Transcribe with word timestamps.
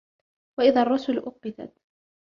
وإذا 0.57 0.81
الرسل 0.81 1.17
أقتت 1.17 1.71